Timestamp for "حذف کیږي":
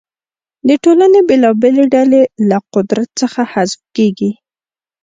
3.53-4.31